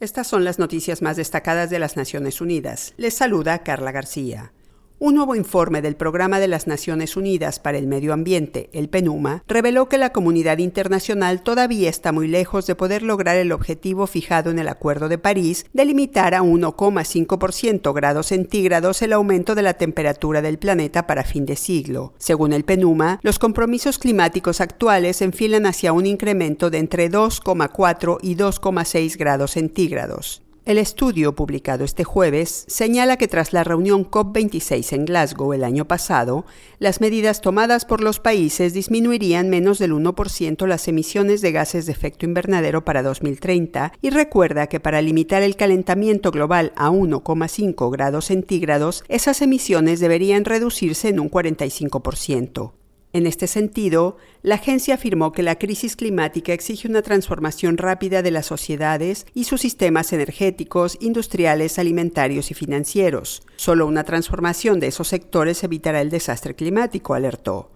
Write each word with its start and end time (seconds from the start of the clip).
Estas 0.00 0.28
son 0.28 0.44
las 0.44 0.60
noticias 0.60 1.02
más 1.02 1.16
destacadas 1.16 1.70
de 1.70 1.80
las 1.80 1.96
Naciones 1.96 2.40
Unidas. 2.40 2.94
Les 2.98 3.14
saluda 3.14 3.64
Carla 3.64 3.90
García. 3.90 4.52
Un 5.00 5.14
nuevo 5.14 5.36
informe 5.36 5.80
del 5.80 5.94
Programa 5.94 6.40
de 6.40 6.48
las 6.48 6.66
Naciones 6.66 7.16
Unidas 7.16 7.60
para 7.60 7.78
el 7.78 7.86
Medio 7.86 8.12
Ambiente, 8.12 8.68
el 8.72 8.88
PENUMA, 8.88 9.44
reveló 9.46 9.88
que 9.88 9.96
la 9.96 10.10
comunidad 10.10 10.58
internacional 10.58 11.44
todavía 11.44 11.88
está 11.88 12.10
muy 12.10 12.26
lejos 12.26 12.66
de 12.66 12.74
poder 12.74 13.04
lograr 13.04 13.36
el 13.36 13.52
objetivo 13.52 14.08
fijado 14.08 14.50
en 14.50 14.58
el 14.58 14.66
Acuerdo 14.66 15.08
de 15.08 15.16
París 15.16 15.66
de 15.72 15.84
limitar 15.84 16.34
a 16.34 16.42
1,5% 16.42 17.94
grados 17.94 18.26
centígrados 18.26 19.00
el 19.00 19.12
aumento 19.12 19.54
de 19.54 19.62
la 19.62 19.74
temperatura 19.74 20.42
del 20.42 20.58
planeta 20.58 21.06
para 21.06 21.22
fin 21.22 21.46
de 21.46 21.54
siglo. 21.54 22.12
Según 22.18 22.52
el 22.52 22.64
PENUMA, 22.64 23.20
los 23.22 23.38
compromisos 23.38 24.00
climáticos 24.00 24.60
actuales 24.60 25.22
enfilan 25.22 25.66
hacia 25.66 25.92
un 25.92 26.06
incremento 26.06 26.70
de 26.70 26.78
entre 26.78 27.08
2,4 27.08 28.18
y 28.20 28.34
2,6 28.34 29.16
grados 29.16 29.52
centígrados. 29.52 30.42
El 30.68 30.76
estudio 30.76 31.34
publicado 31.34 31.82
este 31.82 32.04
jueves 32.04 32.66
señala 32.68 33.16
que 33.16 33.26
tras 33.26 33.54
la 33.54 33.64
reunión 33.64 34.04
COP26 34.04 34.92
en 34.92 35.06
Glasgow 35.06 35.54
el 35.54 35.64
año 35.64 35.88
pasado, 35.88 36.44
las 36.78 37.00
medidas 37.00 37.40
tomadas 37.40 37.86
por 37.86 38.02
los 38.02 38.20
países 38.20 38.74
disminuirían 38.74 39.48
menos 39.48 39.78
del 39.78 39.94
1% 39.94 40.66
las 40.66 40.86
emisiones 40.86 41.40
de 41.40 41.52
gases 41.52 41.86
de 41.86 41.92
efecto 41.92 42.26
invernadero 42.26 42.84
para 42.84 43.02
2030 43.02 43.94
y 44.02 44.10
recuerda 44.10 44.66
que 44.66 44.78
para 44.78 45.00
limitar 45.00 45.42
el 45.42 45.56
calentamiento 45.56 46.30
global 46.32 46.74
a 46.76 46.90
1,5 46.90 47.90
grados 47.90 48.26
centígrados, 48.26 49.04
esas 49.08 49.40
emisiones 49.40 50.00
deberían 50.00 50.44
reducirse 50.44 51.08
en 51.08 51.20
un 51.20 51.30
45%. 51.30 52.77
En 53.18 53.26
este 53.26 53.48
sentido, 53.48 54.16
la 54.42 54.54
agencia 54.54 54.94
afirmó 54.94 55.32
que 55.32 55.42
la 55.42 55.58
crisis 55.58 55.96
climática 55.96 56.52
exige 56.52 56.86
una 56.86 57.02
transformación 57.02 57.76
rápida 57.76 58.22
de 58.22 58.30
las 58.30 58.46
sociedades 58.46 59.26
y 59.34 59.42
sus 59.42 59.60
sistemas 59.60 60.12
energéticos, 60.12 60.96
industriales, 61.00 61.80
alimentarios 61.80 62.52
y 62.52 62.54
financieros. 62.54 63.42
Solo 63.56 63.88
una 63.88 64.04
transformación 64.04 64.78
de 64.78 64.86
esos 64.86 65.08
sectores 65.08 65.64
evitará 65.64 66.00
el 66.00 66.10
desastre 66.10 66.54
climático, 66.54 67.14
alertó. 67.14 67.72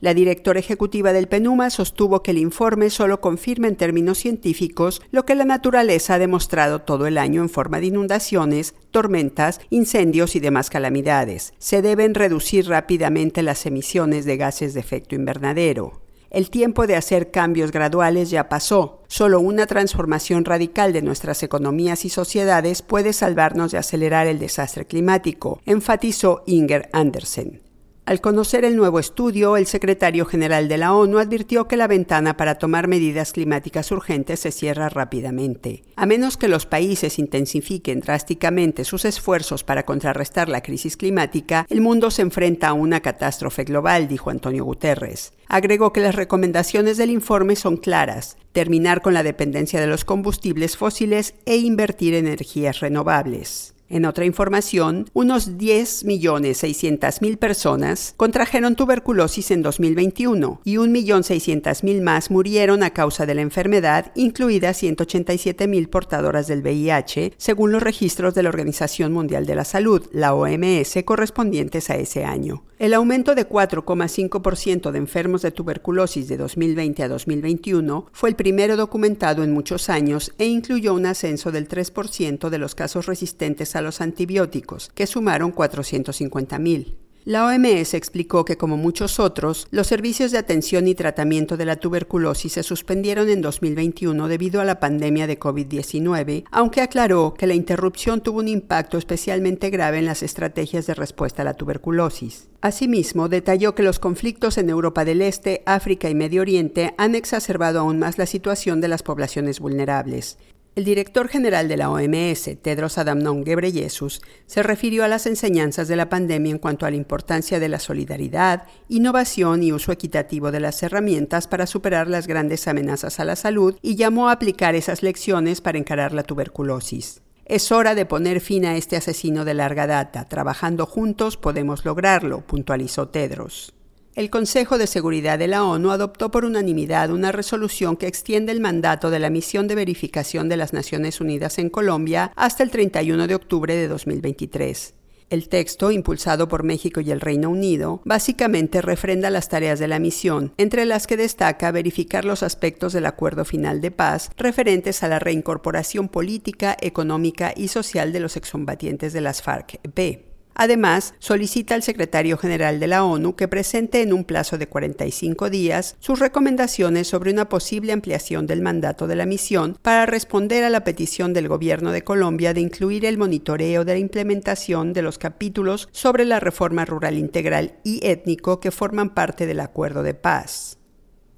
La 0.00 0.12
directora 0.12 0.60
ejecutiva 0.60 1.12
del 1.12 1.26
PENUMA 1.26 1.70
sostuvo 1.70 2.22
que 2.22 2.32
el 2.32 2.38
informe 2.38 2.90
solo 2.90 3.20
confirma 3.20 3.68
en 3.68 3.76
términos 3.76 4.18
científicos 4.18 5.00
lo 5.10 5.24
que 5.24 5.34
la 5.34 5.44
naturaleza 5.44 6.14
ha 6.14 6.18
demostrado 6.18 6.82
todo 6.82 7.06
el 7.06 7.16
año 7.16 7.40
en 7.40 7.48
forma 7.48 7.80
de 7.80 7.86
inundaciones, 7.86 8.74
tormentas, 8.90 9.60
incendios 9.70 10.36
y 10.36 10.40
demás 10.40 10.68
calamidades. 10.68 11.54
Se 11.58 11.80
deben 11.80 12.14
reducir 12.14 12.68
rápidamente 12.68 13.42
las 13.42 13.64
emisiones 13.64 14.26
de 14.26 14.36
gases 14.36 14.74
de 14.74 14.80
efecto 14.80 15.14
invernadero. 15.14 16.02
El 16.28 16.50
tiempo 16.50 16.86
de 16.86 16.96
hacer 16.96 17.30
cambios 17.30 17.72
graduales 17.72 18.30
ya 18.30 18.48
pasó. 18.48 19.02
Solo 19.06 19.40
una 19.40 19.66
transformación 19.66 20.44
radical 20.44 20.92
de 20.92 21.00
nuestras 21.00 21.42
economías 21.42 22.04
y 22.04 22.10
sociedades 22.10 22.82
puede 22.82 23.14
salvarnos 23.14 23.72
de 23.72 23.78
acelerar 23.78 24.26
el 24.26 24.38
desastre 24.38 24.84
climático, 24.84 25.60
enfatizó 25.64 26.42
Inger 26.46 26.90
Andersen. 26.92 27.65
Al 28.06 28.20
conocer 28.20 28.64
el 28.64 28.76
nuevo 28.76 29.00
estudio, 29.00 29.56
el 29.56 29.66
secretario 29.66 30.26
general 30.26 30.68
de 30.68 30.78
la 30.78 30.94
ONU 30.94 31.18
advirtió 31.18 31.66
que 31.66 31.76
la 31.76 31.88
ventana 31.88 32.36
para 32.36 32.54
tomar 32.54 32.86
medidas 32.86 33.32
climáticas 33.32 33.90
urgentes 33.90 34.38
se 34.38 34.52
cierra 34.52 34.88
rápidamente. 34.88 35.82
A 35.96 36.06
menos 36.06 36.36
que 36.36 36.46
los 36.46 36.66
países 36.66 37.18
intensifiquen 37.18 37.98
drásticamente 37.98 38.84
sus 38.84 39.04
esfuerzos 39.04 39.64
para 39.64 39.84
contrarrestar 39.84 40.48
la 40.48 40.62
crisis 40.62 40.96
climática, 40.96 41.66
el 41.68 41.80
mundo 41.80 42.12
se 42.12 42.22
enfrenta 42.22 42.68
a 42.68 42.74
una 42.74 43.00
catástrofe 43.00 43.64
global, 43.64 44.06
dijo 44.06 44.30
Antonio 44.30 44.64
Guterres. 44.64 45.32
Agregó 45.48 45.92
que 45.92 46.00
las 46.00 46.14
recomendaciones 46.14 46.98
del 46.98 47.10
informe 47.10 47.56
son 47.56 47.76
claras, 47.76 48.36
terminar 48.52 49.02
con 49.02 49.14
la 49.14 49.24
dependencia 49.24 49.80
de 49.80 49.88
los 49.88 50.04
combustibles 50.04 50.76
fósiles 50.76 51.34
e 51.44 51.56
invertir 51.56 52.14
en 52.14 52.28
energías 52.28 52.78
renovables. 52.78 53.75
En 53.88 54.04
otra 54.04 54.24
información, 54.24 55.08
unos 55.12 55.52
10.600.000 55.58 57.36
personas 57.36 58.14
contrajeron 58.16 58.74
tuberculosis 58.74 59.52
en 59.52 59.62
2021 59.62 60.60
y 60.64 60.74
1.600.000 60.74 62.02
más 62.02 62.32
murieron 62.32 62.82
a 62.82 62.90
causa 62.90 63.26
de 63.26 63.34
la 63.34 63.42
enfermedad, 63.42 64.10
incluidas 64.16 64.82
187.000 64.82 65.88
portadoras 65.88 66.48
del 66.48 66.62
VIH, 66.62 67.34
según 67.36 67.70
los 67.70 67.82
registros 67.82 68.34
de 68.34 68.42
la 68.42 68.48
Organización 68.48 69.12
Mundial 69.12 69.46
de 69.46 69.54
la 69.54 69.64
Salud, 69.64 70.08
la 70.10 70.34
OMS, 70.34 71.04
correspondientes 71.04 71.88
a 71.88 71.96
ese 71.96 72.24
año. 72.24 72.64
El 72.78 72.92
aumento 72.92 73.34
de 73.34 73.48
4,5% 73.48 74.90
de 74.90 74.98
enfermos 74.98 75.40
de 75.40 75.50
tuberculosis 75.50 76.28
de 76.28 76.36
2020 76.36 77.04
a 77.04 77.08
2021 77.08 78.06
fue 78.12 78.28
el 78.28 78.36
primero 78.36 78.76
documentado 78.76 79.44
en 79.44 79.52
muchos 79.54 79.88
años 79.88 80.34
e 80.36 80.44
incluyó 80.44 80.92
un 80.92 81.06
ascenso 81.06 81.52
del 81.52 81.68
3% 81.68 82.50
de 82.50 82.58
los 82.58 82.74
casos 82.74 83.06
resistentes 83.06 83.75
a 83.76 83.82
los 83.82 84.00
antibióticos, 84.00 84.90
que 84.94 85.06
sumaron 85.06 85.54
450.000. 85.54 86.96
La 87.26 87.44
OMS 87.44 87.94
explicó 87.94 88.44
que, 88.44 88.56
como 88.56 88.76
muchos 88.76 89.18
otros, 89.18 89.66
los 89.72 89.88
servicios 89.88 90.30
de 90.30 90.38
atención 90.38 90.86
y 90.86 90.94
tratamiento 90.94 91.56
de 91.56 91.64
la 91.64 91.74
tuberculosis 91.74 92.52
se 92.52 92.62
suspendieron 92.62 93.28
en 93.28 93.42
2021 93.42 94.28
debido 94.28 94.60
a 94.60 94.64
la 94.64 94.78
pandemia 94.78 95.26
de 95.26 95.36
COVID-19, 95.36 96.44
aunque 96.52 96.82
aclaró 96.82 97.34
que 97.34 97.48
la 97.48 97.54
interrupción 97.54 98.20
tuvo 98.20 98.38
un 98.38 98.46
impacto 98.46 98.96
especialmente 98.96 99.70
grave 99.70 99.98
en 99.98 100.04
las 100.04 100.22
estrategias 100.22 100.86
de 100.86 100.94
respuesta 100.94 101.42
a 101.42 101.44
la 101.44 101.54
tuberculosis. 101.54 102.48
Asimismo, 102.60 103.28
detalló 103.28 103.74
que 103.74 103.82
los 103.82 103.98
conflictos 103.98 104.56
en 104.56 104.70
Europa 104.70 105.04
del 105.04 105.20
Este, 105.20 105.64
África 105.66 106.08
y 106.08 106.14
Medio 106.14 106.42
Oriente 106.42 106.94
han 106.96 107.16
exacerbado 107.16 107.80
aún 107.80 107.98
más 107.98 108.18
la 108.18 108.26
situación 108.26 108.80
de 108.80 108.86
las 108.86 109.02
poblaciones 109.02 109.58
vulnerables. 109.58 110.38
El 110.76 110.84
director 110.84 111.28
general 111.28 111.68
de 111.68 111.78
la 111.78 111.88
OMS, 111.88 112.50
Tedros 112.60 112.98
Adhanom 112.98 113.44
Ghebreyesus, 113.44 114.20
se 114.44 114.62
refirió 114.62 115.04
a 115.04 115.08
las 115.08 115.24
enseñanzas 115.24 115.88
de 115.88 115.96
la 115.96 116.10
pandemia 116.10 116.52
en 116.52 116.58
cuanto 116.58 116.84
a 116.84 116.90
la 116.90 116.98
importancia 116.98 117.58
de 117.58 117.70
la 117.70 117.80
solidaridad, 117.80 118.64
innovación 118.90 119.62
y 119.62 119.72
uso 119.72 119.90
equitativo 119.90 120.52
de 120.52 120.60
las 120.60 120.82
herramientas 120.82 121.48
para 121.48 121.66
superar 121.66 122.08
las 122.08 122.26
grandes 122.26 122.68
amenazas 122.68 123.18
a 123.20 123.24
la 123.24 123.36
salud 123.36 123.78
y 123.80 123.96
llamó 123.96 124.28
a 124.28 124.32
aplicar 124.32 124.74
esas 124.74 125.02
lecciones 125.02 125.62
para 125.62 125.78
encarar 125.78 126.12
la 126.12 126.24
tuberculosis. 126.24 127.22
Es 127.46 127.72
hora 127.72 127.94
de 127.94 128.04
poner 128.04 128.42
fin 128.42 128.66
a 128.66 128.76
este 128.76 128.96
asesino 128.96 129.46
de 129.46 129.54
larga 129.54 129.86
data. 129.86 130.26
Trabajando 130.26 130.84
juntos 130.84 131.38
podemos 131.38 131.86
lograrlo, 131.86 132.42
puntualizó 132.46 133.08
Tedros. 133.08 133.75
El 134.16 134.30
Consejo 134.30 134.78
de 134.78 134.86
Seguridad 134.86 135.38
de 135.38 135.46
la 135.46 135.62
ONU 135.62 135.90
adoptó 135.90 136.30
por 136.30 136.46
unanimidad 136.46 137.10
una 137.10 137.32
resolución 137.32 137.98
que 137.98 138.06
extiende 138.06 138.50
el 138.50 138.62
mandato 138.62 139.10
de 139.10 139.18
la 139.18 139.28
misión 139.28 139.68
de 139.68 139.74
verificación 139.74 140.48
de 140.48 140.56
las 140.56 140.72
Naciones 140.72 141.20
Unidas 141.20 141.58
en 141.58 141.68
Colombia 141.68 142.32
hasta 142.34 142.62
el 142.62 142.70
31 142.70 143.26
de 143.26 143.34
octubre 143.34 143.76
de 143.76 143.88
2023. 143.88 144.94
El 145.28 145.50
texto, 145.50 145.90
impulsado 145.90 146.48
por 146.48 146.62
México 146.62 147.02
y 147.02 147.10
el 147.10 147.20
Reino 147.20 147.50
Unido, 147.50 148.00
básicamente 148.06 148.80
refrenda 148.80 149.28
las 149.28 149.50
tareas 149.50 149.78
de 149.80 149.88
la 149.88 149.98
misión, 149.98 150.54
entre 150.56 150.86
las 150.86 151.06
que 151.06 151.18
destaca 151.18 151.70
verificar 151.70 152.24
los 152.24 152.42
aspectos 152.42 152.94
del 152.94 153.04
acuerdo 153.04 153.44
final 153.44 153.82
de 153.82 153.90
paz 153.90 154.30
referentes 154.38 155.02
a 155.02 155.08
la 155.08 155.18
reincorporación 155.18 156.08
política, 156.08 156.74
económica 156.80 157.52
y 157.54 157.68
social 157.68 158.14
de 158.14 158.20
los 158.20 158.38
excombatientes 158.38 159.12
de 159.12 159.20
las 159.20 159.42
FARC-B. 159.42 160.25
Además, 160.58 161.12
solicita 161.18 161.74
al 161.74 161.82
secretario 161.82 162.38
general 162.38 162.80
de 162.80 162.86
la 162.86 163.04
ONU 163.04 163.36
que 163.36 163.46
presente 163.46 164.00
en 164.00 164.14
un 164.14 164.24
plazo 164.24 164.56
de 164.56 164.66
45 164.66 165.50
días 165.50 165.96
sus 166.00 166.18
recomendaciones 166.18 167.08
sobre 167.08 167.30
una 167.30 167.50
posible 167.50 167.92
ampliación 167.92 168.46
del 168.46 168.62
mandato 168.62 169.06
de 169.06 169.16
la 169.16 169.26
misión 169.26 169.76
para 169.82 170.06
responder 170.06 170.64
a 170.64 170.70
la 170.70 170.82
petición 170.82 171.34
del 171.34 171.48
gobierno 171.48 171.92
de 171.92 172.04
Colombia 172.04 172.54
de 172.54 172.62
incluir 172.62 173.04
el 173.04 173.18
monitoreo 173.18 173.84
de 173.84 173.92
la 173.92 173.98
implementación 173.98 174.94
de 174.94 175.02
los 175.02 175.18
capítulos 175.18 175.90
sobre 175.92 176.24
la 176.24 176.40
reforma 176.40 176.86
rural 176.86 177.18
integral 177.18 177.74
y 177.84 178.00
étnico 178.06 178.58
que 178.58 178.70
forman 178.70 179.10
parte 179.10 179.46
del 179.46 179.60
acuerdo 179.60 180.02
de 180.02 180.14
paz. 180.14 180.78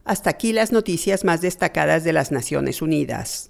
Hasta 0.05 0.31
aquí 0.31 0.53
las 0.53 0.71
noticias 0.71 1.25
más 1.25 1.41
destacadas 1.41 2.05
de 2.05 2.13
las 2.13 2.31
Naciones 2.31 2.83
Unidas. 2.83 3.47